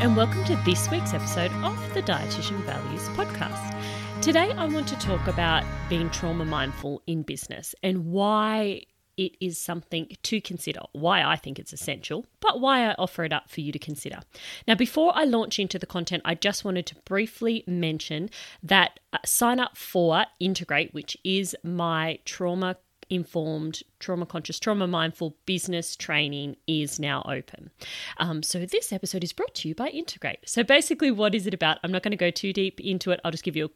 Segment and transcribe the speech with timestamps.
[0.00, 3.78] And welcome to this week's episode of the Dietitian Values Podcast.
[4.22, 8.84] Today, I want to talk about being trauma mindful in business and why
[9.18, 13.32] it is something to consider, why I think it's essential, but why I offer it
[13.34, 14.20] up for you to consider.
[14.66, 18.30] Now, before I launch into the content, I just wanted to briefly mention
[18.62, 22.76] that uh, sign up for Integrate, which is my trauma
[23.10, 27.70] informed, trauma conscious, trauma mindful business training is now open.
[28.18, 30.38] Um, so, this episode is brought to you by Integrate.
[30.46, 31.78] So, basically, what is it about?
[31.82, 33.20] I'm not going to go too deep into it.
[33.24, 33.70] I'll just give you a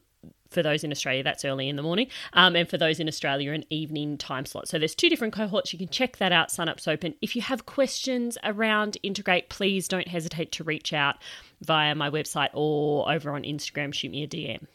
[0.51, 2.07] for those in Australia, that's early in the morning.
[2.33, 4.67] Um, and for those in Australia, an evening time slot.
[4.67, 5.73] So there's two different cohorts.
[5.73, 6.51] You can check that out.
[6.51, 7.15] Sign open.
[7.21, 11.17] If you have questions around Integrate, please don't hesitate to reach out
[11.61, 13.93] via my website or over on Instagram.
[13.93, 14.67] Shoot me a DM.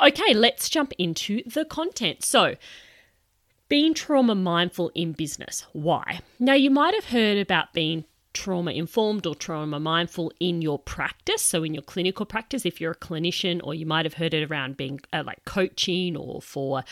[0.00, 2.24] Okay, let's jump into the content.
[2.24, 2.56] So,
[3.68, 5.64] being trauma mindful in business.
[5.72, 6.20] Why?
[6.38, 11.42] Now, you might have heard about being trauma informed or trauma mindful in your practice.
[11.42, 14.50] So, in your clinical practice, if you're a clinician, or you might have heard it
[14.50, 16.84] around being uh, like coaching or for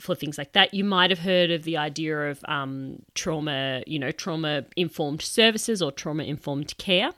[0.00, 0.74] for things like that.
[0.74, 5.82] You might have heard of the idea of um, trauma, you know, trauma informed services
[5.82, 7.10] or trauma informed care.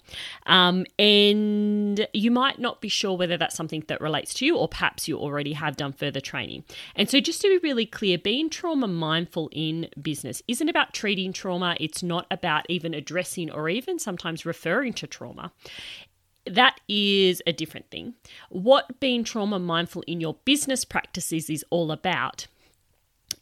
[0.47, 4.69] Um, and you might not be sure whether that's something that relates to you, or
[4.69, 6.65] perhaps you already have done further training.
[6.95, 11.33] And so, just to be really clear, being trauma mindful in business isn't about treating
[11.33, 15.53] trauma, it's not about even addressing or even sometimes referring to trauma
[16.47, 18.15] that is a different thing.
[18.51, 22.47] What being trauma mindful in your business practices is all about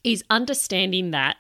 [0.04, 1.36] is understanding that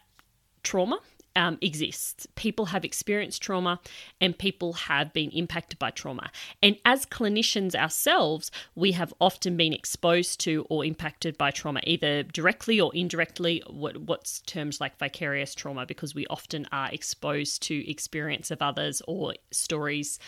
[0.62, 0.98] trauma
[1.36, 2.26] um, exists.
[2.36, 3.80] People have experienced trauma
[4.20, 6.30] and people have been impacted by trauma.
[6.62, 12.22] And as clinicians ourselves, we have often been exposed to or impacted by trauma, either
[12.22, 17.90] directly or indirectly, what, what's terms like vicarious trauma, because we often are exposed to
[17.90, 20.18] experience of others or stories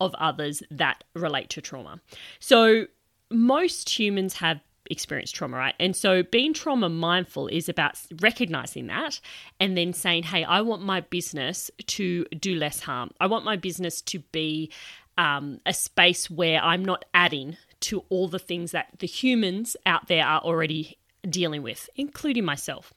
[0.00, 2.00] of others that relate to trauma.
[2.38, 2.86] So
[3.30, 5.74] most humans have experienced trauma, right?
[5.78, 9.20] And so being trauma mindful is about recognizing that
[9.60, 13.10] and then saying, hey, I want my business to do less harm.
[13.20, 14.70] I want my business to be
[15.18, 20.06] um, a space where I'm not adding to all the things that the humans out
[20.06, 22.92] there are already dealing with, including myself.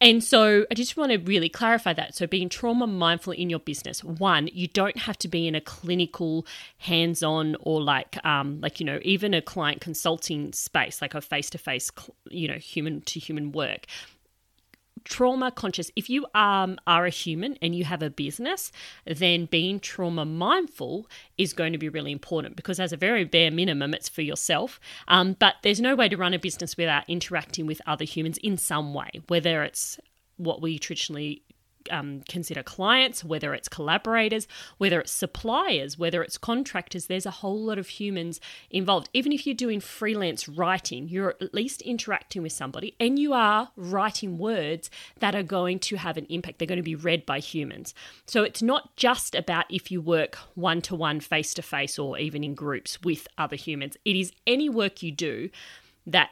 [0.00, 2.14] And so I just want to really clarify that.
[2.14, 5.60] So, being trauma mindful in your business, one, you don't have to be in a
[5.60, 6.46] clinical,
[6.78, 11.20] hands on, or like, um, like, you know, even a client consulting space, like a
[11.20, 11.90] face to face,
[12.30, 13.86] you know, human to human work
[15.04, 15.90] trauma conscious.
[15.96, 18.72] If you um, are a human and you have a business,
[19.06, 21.06] then being trauma mindful
[21.38, 24.80] is going to be really important because, as a very bare minimum, it's for yourself.
[25.08, 28.56] Um, but there's no way to run a business without interacting with other humans in
[28.56, 29.98] some way, whether it's
[30.36, 31.42] what we traditionally
[31.90, 34.46] um, consider clients, whether it's collaborators,
[34.78, 37.06] whether it's suppliers, whether it's contractors.
[37.06, 38.40] There's a whole lot of humans
[38.70, 39.08] involved.
[39.12, 43.70] Even if you're doing freelance writing, you're at least interacting with somebody and you are
[43.76, 44.90] writing words
[45.20, 46.58] that are going to have an impact.
[46.58, 47.94] They're going to be read by humans.
[48.26, 52.18] So it's not just about if you work one to one, face to face, or
[52.18, 53.96] even in groups with other humans.
[54.04, 55.50] It is any work you do
[56.06, 56.30] that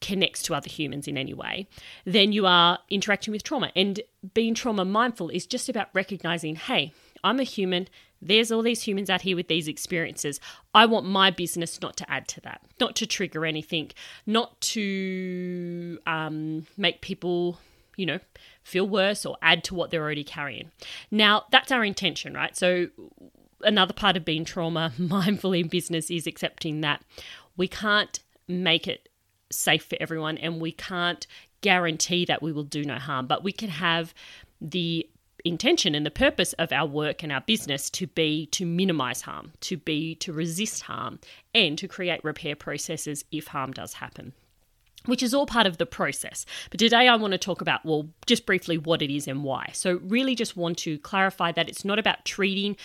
[0.00, 1.68] connects to other humans in any way,
[2.04, 3.70] then you are interacting with trauma.
[3.76, 4.00] And
[4.34, 6.92] being trauma mindful is just about recognizing hey,
[7.22, 7.88] I'm a human.
[8.22, 10.40] There's all these humans out here with these experiences.
[10.74, 13.90] I want my business not to add to that, not to trigger anything,
[14.26, 17.58] not to um, make people,
[17.96, 18.18] you know,
[18.62, 20.70] feel worse or add to what they're already carrying.
[21.10, 22.54] Now, that's our intention, right?
[22.56, 22.88] So,
[23.62, 27.02] another part of being trauma mindful in business is accepting that
[27.56, 29.08] we can't make it
[29.50, 31.26] safe for everyone and we can't
[31.60, 34.14] guarantee that we will do no harm, but we can have
[34.60, 35.08] the
[35.44, 39.52] intention and the purpose of our work and our business to be to minimize harm,
[39.60, 41.18] to be to resist harm,
[41.54, 44.32] and to create repair processes if harm does happen.
[45.06, 46.44] Which is all part of the process.
[46.70, 49.70] But today I want to talk about, well, just briefly what it is and why.
[49.72, 52.76] So, really just want to clarify that it's not about treating,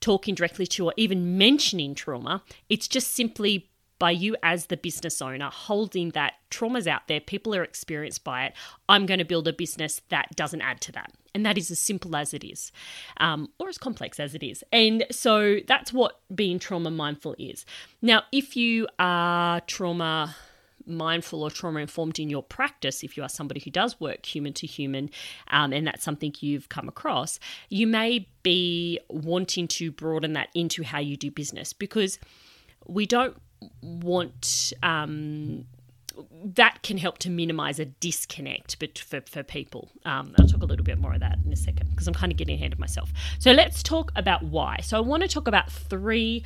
[0.00, 2.42] talking directly to, or even mentioning trauma.
[2.68, 7.54] It's just simply by you as the business owner holding that trauma's out there, people
[7.54, 8.54] are experienced by it.
[8.88, 11.12] I'm going to build a business that doesn't add to that.
[11.34, 12.70] And that is as simple as it is,
[13.16, 14.62] um, or as complex as it is.
[14.72, 17.66] And so that's what being trauma mindful is.
[18.00, 20.36] Now, if you are trauma
[20.86, 24.52] mindful or trauma informed in your practice, if you are somebody who does work human
[24.54, 25.10] to human,
[25.48, 27.38] um, and that's something you've come across,
[27.68, 32.18] you may be wanting to broaden that into how you do business because
[32.86, 33.36] we don't
[33.82, 35.66] want um,
[36.44, 39.90] that can help to minimize a disconnect but for, for people.
[40.04, 42.32] Um, I'll talk a little bit more of that in a second because I'm kind
[42.32, 43.12] of getting ahead of myself.
[43.38, 44.80] So let's talk about why.
[44.82, 46.44] So I want to talk about three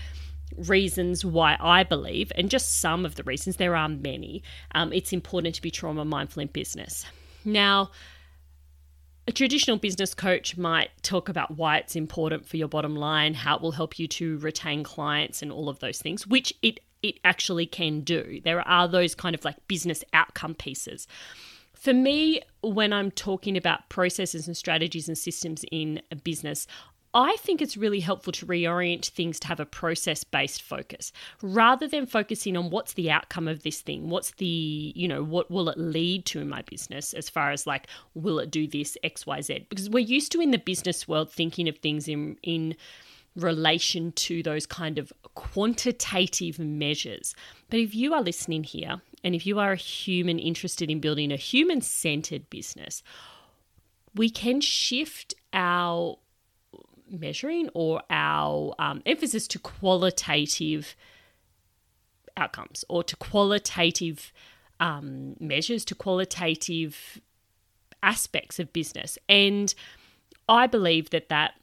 [0.56, 4.42] reasons why I believe, and just some of the reasons, there are many,
[4.74, 7.04] um, it's important to be trauma mindful in business.
[7.44, 7.90] Now,
[9.26, 13.56] a traditional business coach might talk about why it's important for your bottom line, how
[13.56, 17.18] it will help you to retain clients, and all of those things, which it it
[17.24, 18.40] actually can do.
[18.44, 21.06] There are those kind of like business outcome pieces.
[21.74, 26.66] For me, when I'm talking about processes and strategies and systems in a business,
[27.14, 31.10] I think it's really helpful to reorient things to have a process based focus
[31.40, 34.10] rather than focusing on what's the outcome of this thing.
[34.10, 37.66] What's the, you know, what will it lead to in my business as far as
[37.66, 39.68] like, will it do this XYZ?
[39.70, 42.76] Because we're used to in the business world thinking of things in, in,
[43.38, 47.34] relation to those kind of quantitative measures.
[47.70, 51.32] But if you are listening here and if you are a human interested in building
[51.32, 53.02] a human centered business,
[54.14, 56.18] we can shift our
[57.10, 60.96] measuring or our um, emphasis to qualitative
[62.36, 64.32] outcomes or to qualitative
[64.80, 67.20] um, measures, to qualitative
[68.02, 69.18] aspects of business.
[69.28, 69.74] And
[70.48, 71.54] I believe that that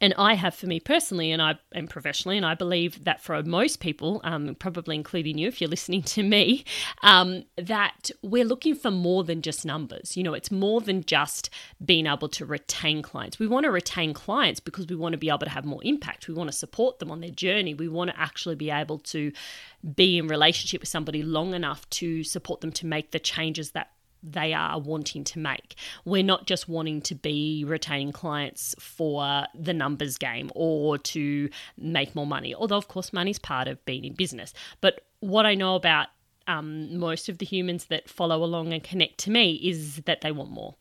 [0.00, 3.42] and I have for me personally, and I and professionally, and I believe that for
[3.42, 6.64] most people, um, probably including you, if you're listening to me,
[7.02, 10.16] um, that we're looking for more than just numbers.
[10.16, 11.50] You know, it's more than just
[11.84, 13.38] being able to retain clients.
[13.38, 16.28] We want to retain clients because we want to be able to have more impact.
[16.28, 17.74] We want to support them on their journey.
[17.74, 19.32] We want to actually be able to
[19.94, 23.90] be in relationship with somebody long enough to support them to make the changes that
[24.22, 25.76] they are wanting to make.
[26.04, 32.14] We're not just wanting to be retaining clients for the numbers game or to make
[32.14, 34.52] more money, although, of course, money's part of being in business.
[34.80, 36.08] But what I know about
[36.48, 40.30] um, most of the humans that follow along and connect to me is that they
[40.30, 40.76] want more.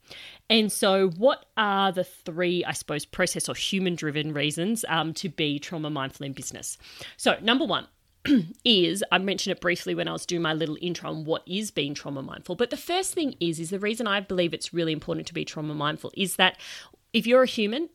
[0.49, 5.29] And so, what are the three, I suppose, process or human driven reasons um, to
[5.29, 6.77] be trauma mindful in business?
[7.17, 7.87] So, number one,
[8.65, 11.71] is I mentioned it briefly when I was doing my little intro on what is
[11.71, 12.55] being trauma mindful.
[12.55, 15.45] But the first thing is is the reason I believe it's really important to be
[15.45, 16.57] trauma mindful is that
[17.13, 17.89] if you're a human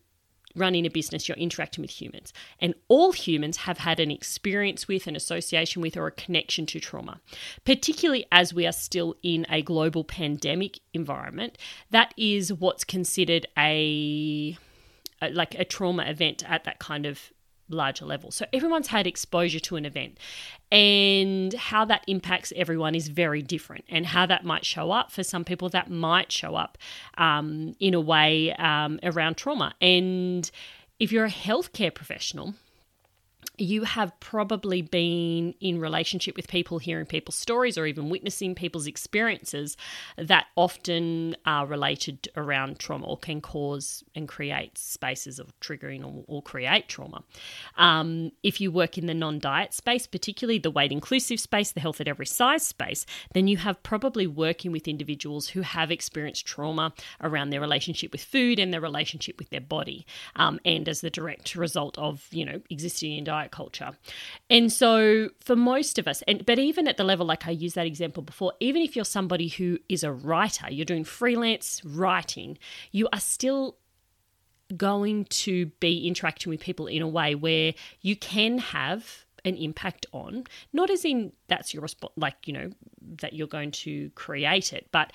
[0.54, 2.32] running a business, you're interacting with humans.
[2.58, 6.80] And all humans have had an experience with, an association with, or a connection to
[6.80, 7.20] trauma.
[7.64, 11.56] Particularly as we are still in a global pandemic environment,
[11.90, 14.56] that is what's considered a,
[15.32, 17.30] like a trauma event at that kind of
[17.70, 18.30] larger level.
[18.30, 20.18] So everyone's had exposure to an event,
[20.72, 23.84] and how that impacts everyone is very different.
[23.88, 26.78] And how that might show up for some people, that might show up
[27.18, 29.74] um, in a way um, around trauma.
[29.80, 30.50] And
[30.98, 32.54] if you're a healthcare professional,
[33.60, 38.86] you have probably been in relationship with people, hearing people's stories, or even witnessing people's
[38.86, 39.76] experiences
[40.16, 46.24] that often are related around trauma or can cause and create spaces of triggering or,
[46.26, 47.22] or create trauma.
[47.76, 51.80] Um, if you work in the non diet space, particularly the weight inclusive space, the
[51.80, 56.46] health at every size space, then you have probably working with individuals who have experienced
[56.46, 61.02] trauma around their relationship with food and their relationship with their body, um, and as
[61.02, 63.92] the direct result of you know existing in diet culture.
[64.48, 67.74] And so for most of us, and but even at the level like I used
[67.74, 72.58] that example before, even if you're somebody who is a writer, you're doing freelance writing,
[72.92, 73.76] you are still
[74.76, 80.06] going to be interacting with people in a way where you can have an impact
[80.12, 84.72] on not as in that's your response like you know that you're going to create
[84.72, 85.12] it but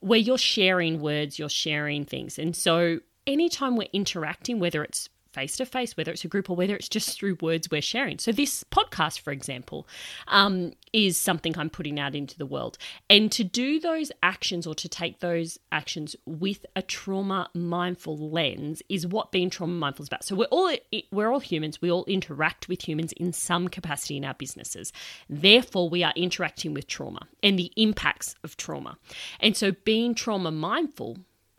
[0.00, 5.56] where you're sharing words you're sharing things and so anytime we're interacting whether it's face
[5.56, 8.18] to face, whether it's a group or whether it's just through words we're sharing.
[8.18, 9.86] So, this podcast, for example,
[10.26, 12.78] um, is something I'm putting out into the world.
[13.10, 18.82] And to do those actions or to take those actions with a trauma mindful lens
[18.88, 20.24] is what being trauma mindful is about.
[20.24, 20.74] So, we're all,
[21.10, 24.92] we're all humans, we all interact with humans in some capacity in our businesses.
[25.28, 28.98] Therefore, we are interacting with trauma and the impacts of trauma.
[29.40, 31.18] And so, being trauma mindful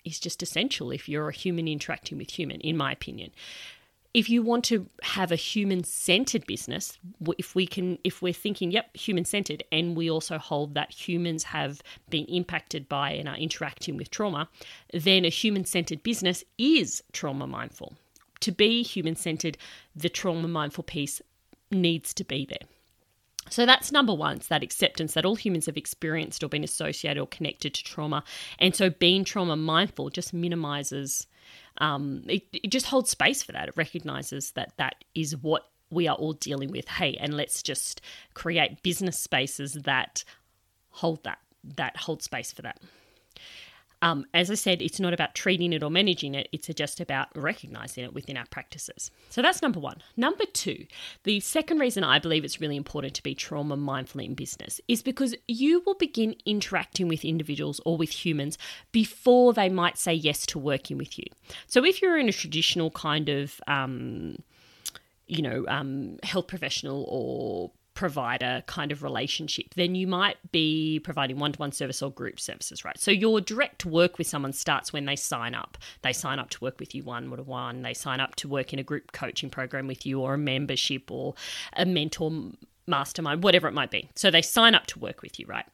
[0.10, 3.32] is just essential if you're a human interacting with human, in my opinion.
[4.12, 6.98] If you want to have a human centered business,
[7.38, 11.44] if we can, if we're thinking, yep, human centered, and we also hold that humans
[11.44, 14.50] have been impacted by and are interacting with trauma,
[14.94, 17.94] then a human centered business is trauma mindful.
[18.40, 19.58] To be human centered,
[19.96, 21.22] the trauma mindful piece
[21.70, 22.68] needs to be there.
[23.50, 27.20] So that's number one, it's that acceptance that all humans have experienced or been associated
[27.20, 28.24] or connected to trauma.
[28.60, 31.26] And so being trauma mindful just minimizes,
[31.80, 33.70] um, it, it just holds space for that.
[33.70, 36.88] It recognizes that that is what we are all dealing with.
[36.88, 38.02] Hey, and let's just
[38.34, 40.24] create business spaces that
[40.90, 41.40] hold that,
[41.76, 42.80] that hold space for that.
[44.02, 47.28] Um, as I said, it's not about treating it or managing it, it's just about
[47.36, 49.12] recognizing it within our practices.
[49.30, 49.98] So that's number one.
[50.16, 50.86] Number two,
[51.24, 55.02] the second reason I believe it's really important to be trauma mindful in business is
[55.02, 58.58] because you will begin interacting with individuals or with humans
[58.92, 61.26] before they might say yes to working with you.
[61.68, 64.38] So if you're in a traditional kind of um,
[65.30, 71.38] you know, um, health professional or provider kind of relationship, then you might be providing
[71.38, 72.98] one to one service or group services, right?
[72.98, 75.78] So your direct work with someone starts when they sign up.
[76.02, 78.72] They sign up to work with you one to one, they sign up to work
[78.72, 81.36] in a group coaching program with you or a membership or
[81.74, 82.32] a mentor
[82.88, 84.10] mastermind, whatever it might be.
[84.16, 85.66] So they sign up to work with you, right?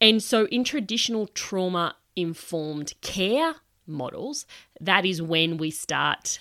[0.00, 3.54] And so in traditional trauma informed care
[3.86, 4.44] models,
[4.80, 6.40] that is when we start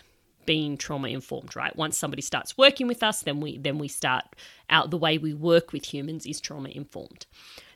[0.50, 1.76] being trauma informed, right?
[1.76, 4.26] Once somebody starts working with us, then we then we start
[4.68, 7.28] out the way we work with humans is trauma informed.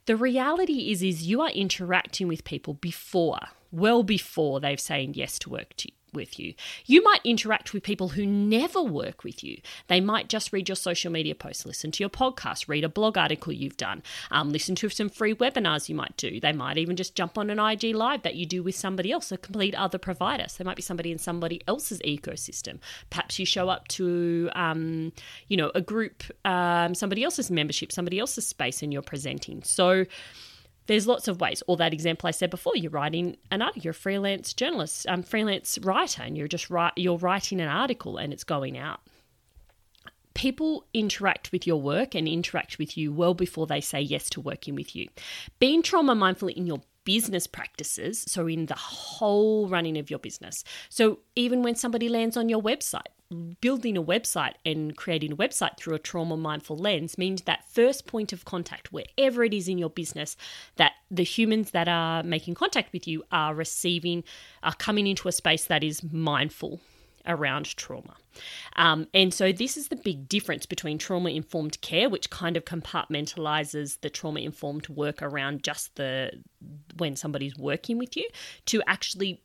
[0.07, 5.37] The reality is is you are interacting with people before, well before they've saying yes
[5.39, 6.53] to work to, with you.
[6.85, 9.59] You might interact with people who never work with you.
[9.87, 13.17] They might just read your social media posts, listen to your podcast, read a blog
[13.17, 16.39] article you've done, um, listen to some free webinars you might do.
[16.39, 19.31] They might even just jump on an IG live that you do with somebody else,
[19.31, 20.45] a complete other provider.
[20.47, 22.79] So there might be somebody in somebody else's ecosystem.
[23.09, 25.11] Perhaps you show up to, um,
[25.47, 29.63] you know, a group, um, somebody else's membership, somebody else's space, and you're presenting.
[29.63, 30.05] So
[30.87, 31.63] there's lots of ways.
[31.67, 35.23] Or that example I said before, you're writing an article, you're a freelance journalist, um,
[35.23, 38.99] freelance writer, and you're just write, you're writing an article and it's going out.
[40.33, 44.41] People interact with your work and interact with you well before they say yes to
[44.41, 45.07] working with you.
[45.59, 50.63] Being trauma mindful in your business practices, so in the whole running of your business.
[50.89, 53.11] So even when somebody lands on your website,
[53.61, 58.05] building a website and creating a website through a trauma mindful lens means that first
[58.05, 60.37] point of contact, wherever it is in your business,
[60.75, 64.23] that the humans that are making contact with you are receiving,
[64.61, 66.79] are coming into a space that is mindful
[67.25, 68.15] around trauma.
[68.75, 72.65] Um, and so, this is the big difference between trauma informed care, which kind of
[72.65, 76.31] compartmentalizes the trauma informed work around just the
[76.97, 78.27] when somebody's working with you,
[78.65, 79.41] to actually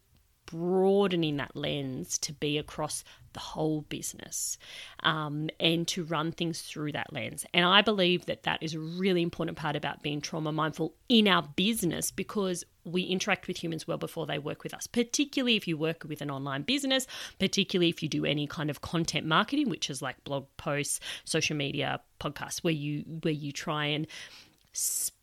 [0.50, 4.56] broadening that lens to be across the whole business
[5.02, 7.44] um, and to run things through that lens.
[7.52, 11.28] And I believe that that is a really important part about being trauma mindful in
[11.28, 15.68] our business because we interact with humans well before they work with us, particularly if
[15.68, 17.06] you work with an online business,
[17.38, 21.56] particularly if you do any kind of content marketing, which is like blog posts, social
[21.56, 24.06] media, podcasts, where you where you try and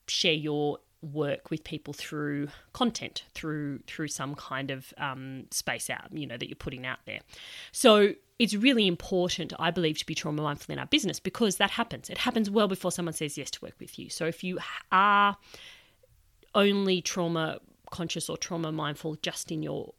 [0.07, 0.77] share your
[1.13, 6.37] work with people through content through through some kind of um, space out you know
[6.37, 7.19] that you're putting out there.
[7.71, 11.71] So it's really important i believe to be trauma mindful in our business because that
[11.71, 12.09] happens.
[12.09, 14.09] It happens well before someone says yes to work with you.
[14.09, 14.59] So if you
[14.91, 15.37] are
[16.53, 17.59] only trauma
[17.91, 19.93] conscious or trauma mindful just in your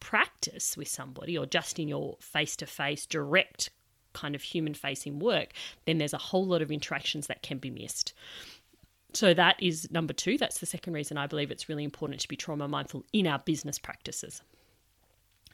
[0.00, 3.70] practice with somebody or just in your face to face direct
[4.12, 5.52] kind of human facing work,
[5.86, 8.12] then there's a whole lot of interactions that can be missed.
[9.14, 10.38] So that is number two.
[10.38, 13.38] That's the second reason I believe it's really important to be trauma mindful in our
[13.38, 14.42] business practices.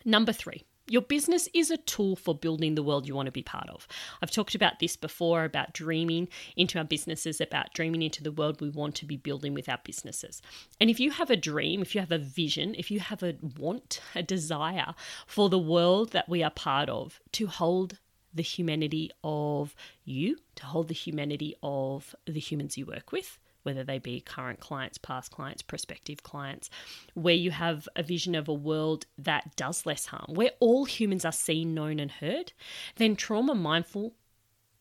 [0.04, 3.42] Number three, your business is a tool for building the world you want to be
[3.42, 3.86] part of.
[4.22, 8.60] I've talked about this before about dreaming into our businesses, about dreaming into the world
[8.60, 10.40] we want to be building with our businesses.
[10.80, 13.36] And if you have a dream, if you have a vision, if you have a
[13.58, 14.94] want, a desire
[15.26, 17.98] for the world that we are part of to hold
[18.32, 19.74] the humanity of
[20.04, 23.38] you, to hold the humanity of the humans you work with,
[23.68, 26.70] whether they be current clients, past clients, prospective clients,
[27.12, 31.22] where you have a vision of a world that does less harm, where all humans
[31.22, 32.54] are seen, known, and heard,
[32.96, 34.14] then trauma mindful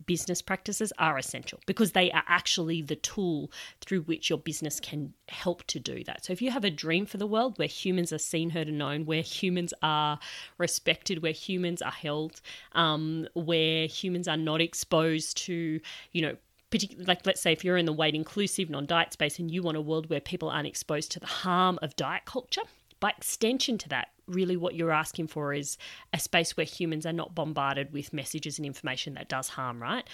[0.05, 3.51] business practices are essential because they are actually the tool
[3.81, 6.23] through which your business can help to do that.
[6.23, 8.77] So, if you have a dream for the world where humans are seen, heard, and
[8.77, 10.17] known, where humans are
[10.57, 12.39] respected, where humans are held,
[12.71, 15.81] um, where humans are not exposed to,
[16.13, 16.37] you know,
[16.69, 19.77] particularly like let's say if you're in the weight inclusive non-diet space and you want
[19.77, 22.61] a world where people aren't exposed to the harm of diet culture
[22.99, 25.77] by extension to that really what you're asking for is
[26.13, 30.07] a space where humans are not bombarded with messages and information that does harm right?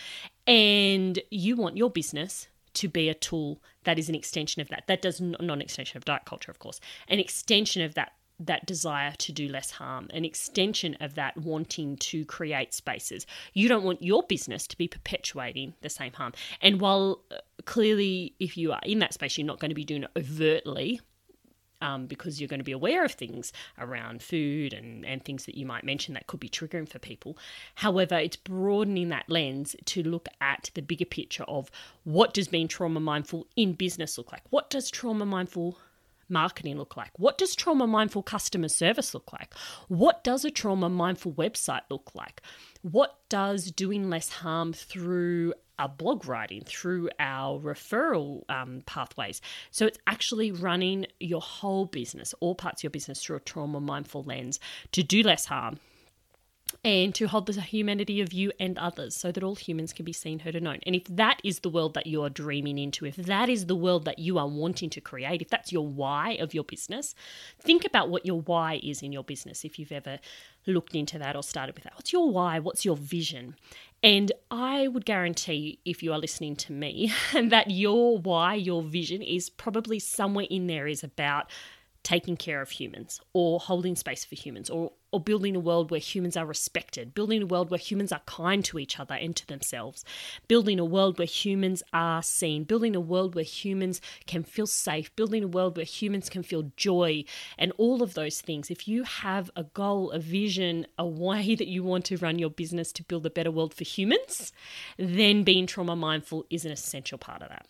[0.45, 4.86] And you want your business to be a tool that is an extension of that.
[4.88, 8.13] That does not an extension of diet culture of course an extension of that
[8.45, 13.25] that desire to do less harm, an extension of that wanting to create spaces.
[13.53, 16.33] You don't want your business to be perpetuating the same harm.
[16.62, 19.85] And while uh, clearly, if you are in that space, you're not going to be
[19.85, 21.01] doing it overtly.
[21.81, 25.55] Um, because you're going to be aware of things around food and, and things that
[25.55, 27.38] you might mention that could be triggering for people.
[27.75, 31.70] However, it's broadening that lens to look at the bigger picture of
[32.05, 34.44] what does being trauma mindful in business look like?
[34.50, 35.77] What does trauma mindful
[36.33, 37.11] marketing look like?
[37.17, 39.53] What does trauma mindful customer service look like?
[39.87, 42.41] What does a trauma mindful website look like?
[42.81, 49.39] What does doing less harm through our blog writing, through our referral um, pathways?
[49.72, 53.79] So it's actually running your whole business, all parts of your business through a trauma
[53.79, 54.59] mindful lens
[54.91, 55.79] to do less harm
[56.85, 60.11] and to hold the humanity of you and others so that all humans can be
[60.11, 60.79] seen, heard, and known.
[60.85, 63.75] And if that is the world that you are dreaming into, if that is the
[63.75, 67.15] world that you are wanting to create, if that's your why of your business,
[67.61, 70.19] think about what your why is in your business if you've ever
[70.67, 71.93] looked into that or started with that.
[71.96, 72.59] What's your why?
[72.59, 73.55] What's your vision?
[74.01, 79.22] And I would guarantee, if you are listening to me, that your why, your vision
[79.22, 81.50] is probably somewhere in there is about
[82.03, 85.99] taking care of humans or holding space for humans or, or building a world where
[85.99, 89.47] humans are respected, building a world where humans are kind to each other and to
[89.47, 90.03] themselves,
[90.47, 95.15] building a world where humans are seen, building a world where humans can feel safe,
[95.15, 97.23] building a world where humans can feel joy,
[97.59, 98.71] and all of those things.
[98.71, 102.49] If you have a goal, a vision, a way that you want to run your
[102.49, 104.51] business to build a better world for humans,
[104.97, 107.67] then being trauma mindful is an essential part of that.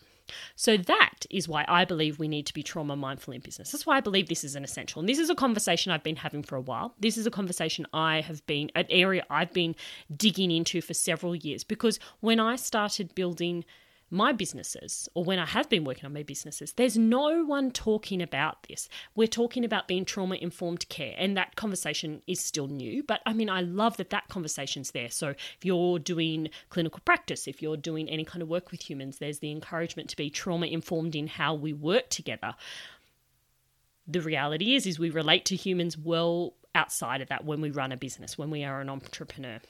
[0.56, 3.72] So that is why I believe we need to be trauma mindful in business.
[3.72, 5.00] That's why I believe this is an essential.
[5.00, 6.94] And this is a conversation I've been having for a while.
[6.98, 9.74] This is a conversation I have been an area I've been
[10.14, 13.64] digging into for several years because when I started building
[14.14, 18.22] my businesses, or when I have been working on my businesses, there's no one talking
[18.22, 18.88] about this.
[19.14, 23.02] We're talking about being trauma informed care, and that conversation is still new.
[23.02, 25.10] But I mean, I love that that conversation's there.
[25.10, 29.18] So if you're doing clinical practice, if you're doing any kind of work with humans,
[29.18, 32.54] there's the encouragement to be trauma informed in how we work together.
[34.06, 37.92] The reality is, is we relate to humans well outside of that when we run
[37.92, 39.60] a business, when we are an entrepreneur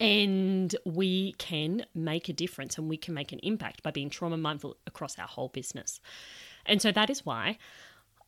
[0.00, 4.36] and we can make a difference and we can make an impact by being trauma
[4.36, 6.00] mindful across our whole business.
[6.64, 7.58] And so that is why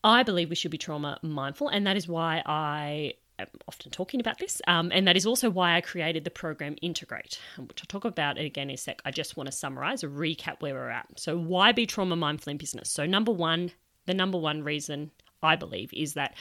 [0.05, 4.21] I believe we should be trauma mindful, and that is why I am often talking
[4.21, 4.63] about this.
[4.67, 8.39] Um, and that is also why I created the program Integrate, which I'll talk about
[8.39, 9.03] again in a sec.
[9.05, 11.07] I just want to summarize, a recap where we're at.
[11.17, 12.91] So, why be trauma mindful in business?
[12.91, 13.73] So, number one,
[14.07, 15.11] the number one reason
[15.43, 16.35] I believe is that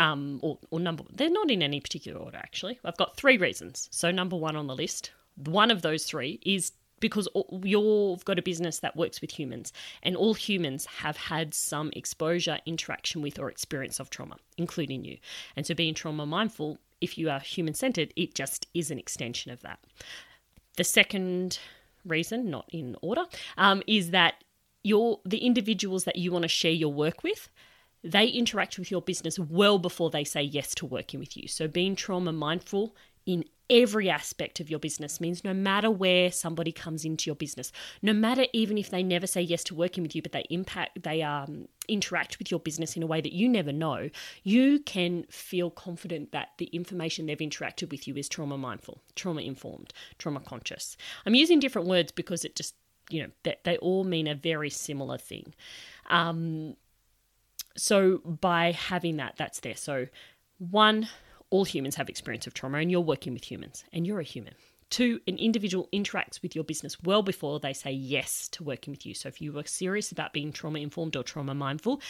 [0.00, 2.80] um, or, or number they're not in any particular order actually.
[2.84, 3.88] I've got three reasons.
[3.92, 7.28] So number one on the list, one of those three is because
[7.62, 12.58] you've got a business that works with humans, and all humans have had some exposure,
[12.66, 15.16] interaction with, or experience of trauma, including you.
[15.56, 19.50] And so, being trauma mindful, if you are human centered, it just is an extension
[19.50, 19.78] of that.
[20.76, 21.58] The second
[22.04, 23.24] reason, not in order,
[23.56, 24.44] um, is that
[24.82, 27.48] your the individuals that you want to share your work with
[28.02, 31.48] they interact with your business well before they say yes to working with you.
[31.48, 36.72] So, being trauma mindful in every aspect of your business means no matter where somebody
[36.72, 37.70] comes into your business,
[38.02, 41.02] no matter even if they never say yes to working with you, but they impact,
[41.02, 44.10] they um, interact with your business in a way that you never know,
[44.42, 49.40] you can feel confident that the information they've interacted with you is trauma mindful, trauma
[49.40, 50.96] informed, trauma conscious.
[51.24, 52.74] I'm using different words because it just,
[53.08, 55.54] you know, they, all mean a very similar thing.
[56.08, 56.74] Um,
[57.80, 59.74] so by having that, that's there.
[59.74, 60.06] So
[60.58, 61.08] one,
[61.48, 64.52] all humans have experience of trauma and you're working with humans and you're a human.
[64.90, 69.06] Two, an individual interacts with your business well before they say yes to working with
[69.06, 69.14] you.
[69.14, 72.02] So if you are serious about being trauma informed or trauma mindful,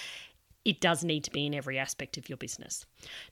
[0.64, 2.84] it does need to be in every aspect of your business.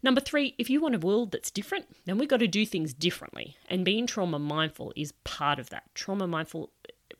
[0.05, 2.95] Number three, if you want a world that's different, then we've got to do things
[2.95, 3.57] differently.
[3.69, 5.93] And being trauma mindful is part of that.
[5.95, 6.71] Trauma mindful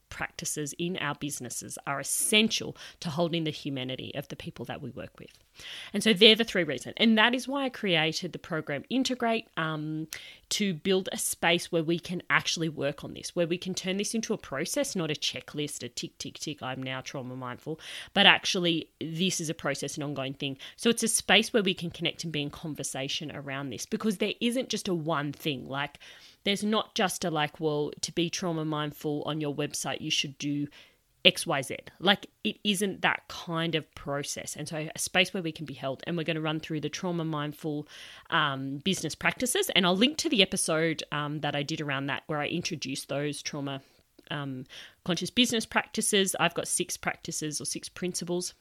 [0.09, 4.91] practices in our businesses are essential to holding the humanity of the people that we
[4.91, 5.39] work with.
[5.93, 6.95] And so they're the three reasons.
[6.97, 10.09] And that is why I created the program Integrate um,
[10.51, 13.97] to build a space where we can actually work on this, where we can turn
[13.97, 17.81] this into a process, not a checklist, a tick, tick, tick, I'm now trauma mindful,
[18.15, 20.57] but actually this is a process, an ongoing thing.
[20.77, 24.19] So it's a space where we can connect and be in conversation around this because
[24.19, 25.69] there isn't just a one thing.
[25.69, 25.99] Like,
[26.45, 30.39] there's not just a like, well, to be trauma mindful on your website, you should
[30.39, 30.69] do
[31.25, 31.77] XYZ.
[31.99, 34.57] Like it isn't that kind of process.
[34.57, 36.03] And so a space where we can be held.
[36.07, 37.89] And we're going to run through the trauma mindful
[38.31, 39.71] um, business practices.
[39.75, 43.09] And I'll link to the episode um, that I did around that where I introduced
[43.09, 43.83] those trauma
[44.31, 44.65] um,
[45.05, 46.37] conscious business practices.
[46.39, 48.55] I've got six practices or six principles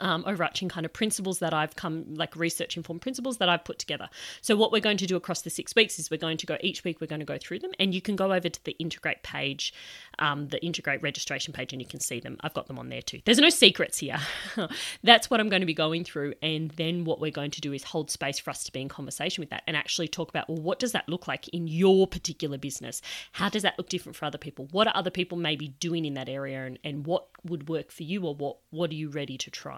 [0.00, 3.78] um, overarching kind of principles that I've come, like research informed principles that I've put
[3.78, 4.08] together.
[4.40, 6.56] So, what we're going to do across the six weeks is we're going to go
[6.60, 8.72] each week, we're going to go through them, and you can go over to the
[8.78, 9.72] Integrate page,
[10.18, 12.36] um, the Integrate registration page, and you can see them.
[12.40, 13.20] I've got them on there too.
[13.24, 14.18] There's no secrets here.
[15.02, 16.34] That's what I'm going to be going through.
[16.42, 18.88] And then what we're going to do is hold space for us to be in
[18.88, 22.06] conversation with that and actually talk about, well, what does that look like in your
[22.06, 23.02] particular business?
[23.32, 24.68] How does that look different for other people?
[24.72, 28.02] What are other people maybe doing in that area, and, and what would work for
[28.02, 29.75] you, or what, what are you ready to try?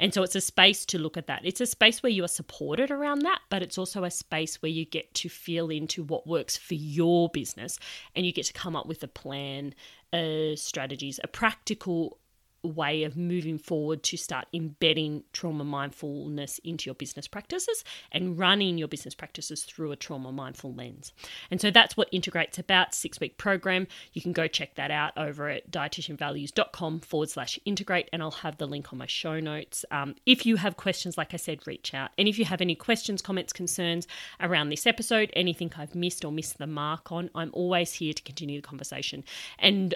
[0.00, 1.42] And so it's a space to look at that.
[1.44, 4.70] It's a space where you are supported around that, but it's also a space where
[4.70, 7.78] you get to feel into what works for your business
[8.14, 9.74] and you get to come up with a plan,
[10.12, 12.18] uh, strategies, a practical
[12.62, 18.78] way of moving forward to start embedding trauma mindfulness into your business practices and running
[18.78, 21.12] your business practices through a trauma mindful lens.
[21.50, 23.86] And so that's what Integrate's about, six week program.
[24.12, 28.58] You can go check that out over at dietitianvalues.com forward slash integrate, and I'll have
[28.58, 29.84] the link on my show notes.
[29.90, 32.10] Um, if you have questions, like I said, reach out.
[32.18, 34.06] And if you have any questions, comments, concerns
[34.40, 38.22] around this episode, anything I've missed or missed the mark on, I'm always here to
[38.22, 39.24] continue the conversation.
[39.58, 39.94] And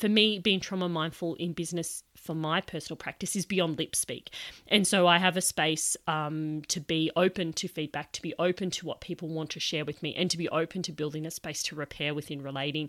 [0.00, 4.30] for me, being trauma mindful in business for my personal practice is beyond lip speak.
[4.68, 8.70] And so I have a space um, to be open to feedback, to be open
[8.70, 11.30] to what people want to share with me, and to be open to building a
[11.30, 12.88] space to repair within relating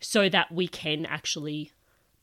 [0.00, 1.70] so that we can actually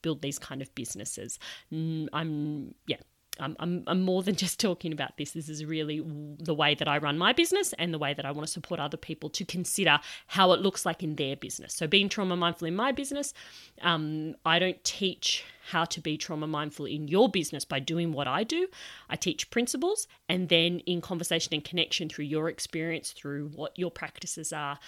[0.01, 1.39] build these kind of businesses.
[1.71, 2.97] I'm, yeah,
[3.39, 5.31] I'm, I'm, I'm more than just talking about this.
[5.31, 6.03] This is really
[6.39, 8.79] the way that I run my business and the way that I want to support
[8.79, 11.73] other people to consider how it looks like in their business.
[11.73, 13.33] So, being trauma mindful in my business,
[13.81, 18.27] um, I don't teach how to be trauma mindful in your business by doing what
[18.27, 18.67] I do.
[19.09, 23.91] I teach principles, and then in conversation and connection through your experience, through what your
[23.91, 24.79] practices are,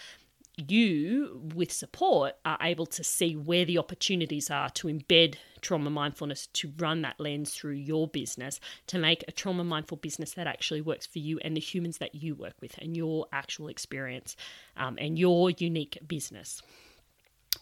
[0.57, 6.47] you, with support, are able to see where the opportunities are to embed trauma mindfulness
[6.47, 10.81] to run that lens through your business to make a trauma mindful business that actually
[10.81, 14.35] works for you and the humans that you work with and your actual experience
[14.75, 16.61] um, and your unique business.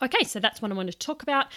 [0.01, 1.47] Okay, so that's what I want to talk about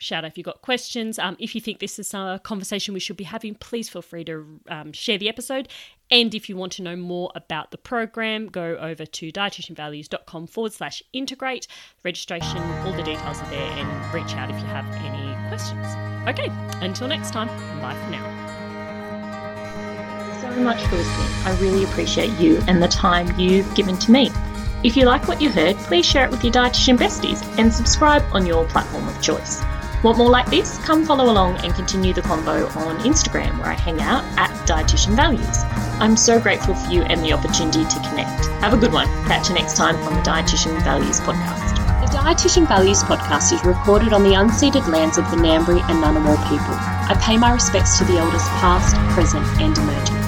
[0.00, 1.18] shout out if you've got questions.
[1.18, 4.24] Um, if you think this is a conversation we should be having, please feel free
[4.24, 5.68] to um, share the episode.
[6.10, 10.72] And if you want to know more about the program, go over to dietitianvalues.com forward
[10.72, 11.68] slash integrate.
[12.02, 15.86] Registration, all the details are there, and reach out if you have any questions.
[16.28, 16.50] Okay,
[16.84, 17.48] until next time,
[17.80, 18.26] bye for now.
[20.42, 21.28] Thank you so much for listening.
[21.44, 24.30] I really appreciate you and the time you've given to me.
[24.82, 28.24] If you like what you heard, please share it with your dietitian besties and subscribe
[28.32, 29.62] on your platform of choice.
[30.02, 30.78] Want more like this?
[30.78, 35.14] Come follow along and continue the convo on Instagram where I hang out at Dietitian
[35.14, 35.64] Values.
[36.00, 38.46] I'm so grateful for you and the opportunity to connect.
[38.62, 39.06] Have a good one.
[39.26, 41.76] Catch you next time on the Dietitian Values Podcast.
[42.00, 46.40] The Dietitian Values Podcast is recorded on the unceded lands of the Ngambri and Ngunnawal
[46.48, 46.74] people.
[46.74, 50.19] I pay my respects to the elders past, present, and emerging.